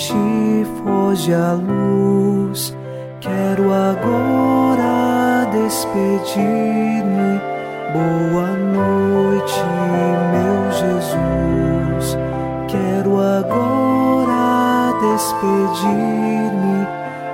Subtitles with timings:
[0.00, 2.74] Noite, foge a luz.
[3.20, 7.38] Quero agora despedir-me.
[7.92, 9.62] Boa noite,
[10.32, 12.16] meu Jesus.
[12.66, 16.86] Quero agora despedir-me.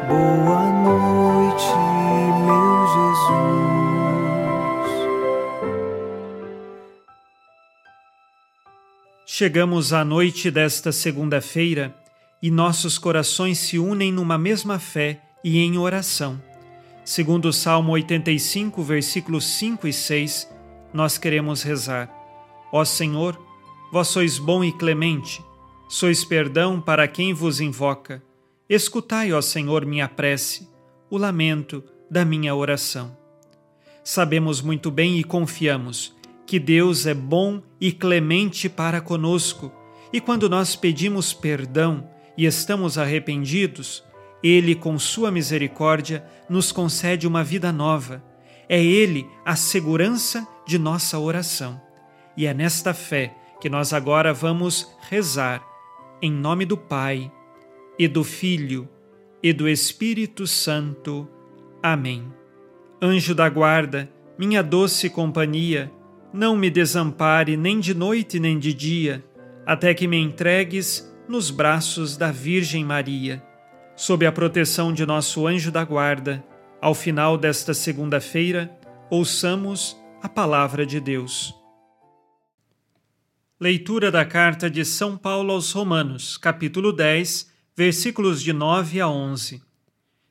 [0.09, 1.73] Boa noite,
[2.47, 3.77] meu Jesus.
[9.25, 11.95] Chegamos à noite desta segunda-feira
[12.43, 16.41] e nossos corações se unem numa mesma fé e em oração.
[17.05, 20.49] Segundo o Salmo 85, versículos 5 e 6,
[20.93, 22.11] nós queremos rezar:
[22.73, 23.41] Ó Senhor,
[23.93, 25.43] vós sois bom e clemente,
[25.89, 28.23] sois perdão para quem vos invoca.
[28.69, 30.69] Escutai, ó Senhor, minha prece,
[31.09, 33.17] o lamento da minha oração.
[34.03, 36.15] Sabemos muito bem e confiamos
[36.47, 39.73] que Deus é bom e clemente para conosco,
[40.13, 44.05] e quando nós pedimos perdão e estamos arrependidos,
[44.43, 48.23] Ele, com Sua misericórdia, nos concede uma vida nova.
[48.69, 51.81] É Ele a segurança de nossa oração.
[52.37, 55.65] E é nesta fé que nós agora vamos rezar,
[56.21, 57.31] em nome do Pai
[57.99, 58.89] e do Filho
[59.43, 61.29] e do Espírito Santo.
[61.83, 62.25] Amém.
[63.01, 65.91] Anjo da guarda, minha doce companhia,
[66.33, 69.25] não me desampare nem de noite nem de dia,
[69.65, 73.43] até que me entregues nos braços da Virgem Maria.
[73.97, 76.45] Sob a proteção de nosso anjo da guarda,
[76.81, 78.71] ao final desta segunda-feira,
[79.11, 81.55] ouçamos a palavra de Deus.
[83.59, 89.63] Leitura da carta de São Paulo aos Romanos, capítulo 10 versículos de 9 a 11.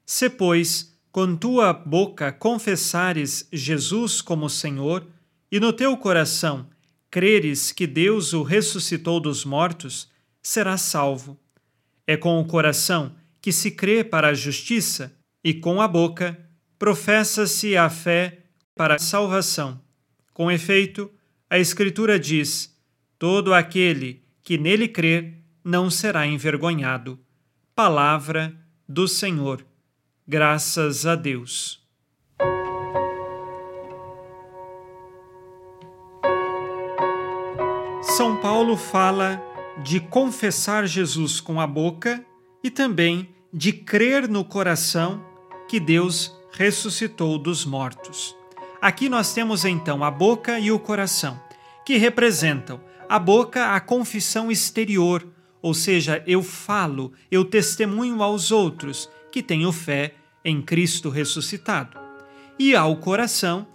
[0.06, 5.08] Se, pois, com tua boca confessares Jesus como Senhor,
[5.52, 6.68] e no teu coração
[7.10, 10.10] creres que Deus o ressuscitou dos mortos,
[10.48, 11.40] serás salvo.
[12.06, 16.40] É com o coração que se crê para a justiça, e com a boca
[16.78, 18.44] professa-se a fé
[18.76, 19.82] para a salvação.
[20.34, 21.12] Com efeito,
[21.50, 22.76] a Escritura diz:
[23.18, 27.20] todo aquele que nele crer não será envergonhado.
[27.74, 28.56] Palavra
[28.88, 29.66] do Senhor.
[30.28, 31.84] Graças a Deus.
[38.02, 42.26] São Paulo fala de confessar Jesus com a boca
[42.64, 45.24] e também de crer no coração
[45.68, 48.36] que Deus ressuscitou dos mortos.
[48.82, 51.40] Aqui nós temos então a boca e o coração,
[51.86, 55.26] que representam a boca a confissão exterior
[55.66, 61.98] ou seja, eu falo, eu testemunho aos outros que tenho fé em Cristo ressuscitado.
[62.60, 63.66] E ao coração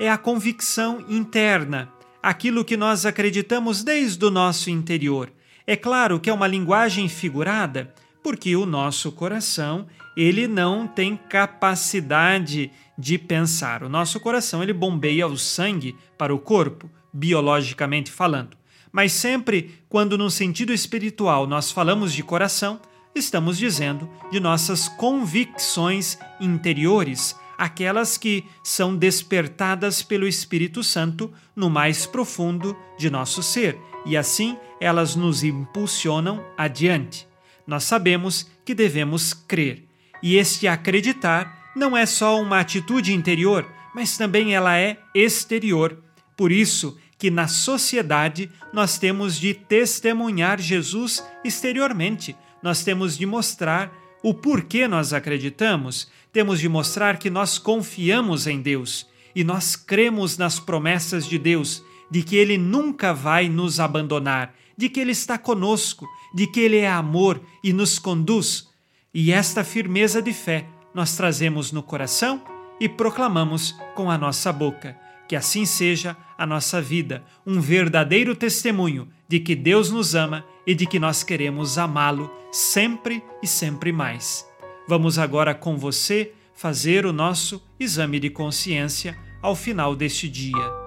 [0.00, 1.88] é a convicção interna,
[2.20, 5.30] aquilo que nós acreditamos desde o nosso interior.
[5.66, 12.70] É claro que é uma linguagem figurada, porque o nosso coração, ele não tem capacidade
[12.96, 13.82] de pensar.
[13.82, 18.56] O nosso coração, ele bombeia o sangue para o corpo, biologicamente falando.
[18.92, 22.80] Mas sempre quando, no sentido espiritual, nós falamos de coração,
[23.12, 32.06] estamos dizendo de nossas convicções interiores, aquelas que são despertadas pelo Espírito Santo no mais
[32.06, 37.26] profundo de nosso ser, e assim elas nos impulsionam adiante.
[37.66, 39.84] Nós sabemos que devemos crer,
[40.22, 45.98] e este acreditar não é só uma atitude interior, mas também ela é exterior.
[46.36, 53.92] Por isso, que na sociedade nós temos de testemunhar Jesus exteriormente, nós temos de mostrar
[54.22, 59.06] o porquê nós acreditamos, temos de mostrar que nós confiamos em Deus.
[59.34, 64.88] E nós cremos nas promessas de Deus, de que Ele nunca vai nos abandonar, de
[64.88, 68.68] que Ele está conosco, de que Ele é amor e nos conduz.
[69.12, 72.42] E esta firmeza de fé nós trazemos no coração
[72.80, 74.96] e proclamamos com a nossa boca.
[75.28, 80.74] Que assim seja a nossa vida, um verdadeiro testemunho de que Deus nos ama e
[80.74, 84.46] de que nós queremos amá-lo sempre e sempre mais.
[84.88, 90.85] Vamos agora com você fazer o nosso exame de consciência ao final deste dia.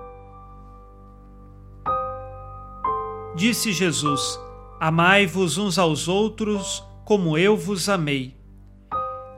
[3.40, 4.38] Disse Jesus:
[4.82, 8.36] Amai-vos uns aos outros como eu vos amei.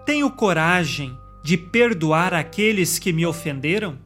[0.08, 4.00] Tenho coragem de perdoar aqueles que me ofenderam?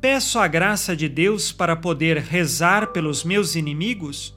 [0.00, 4.36] Peço a graça de Deus para poder rezar pelos meus inimigos?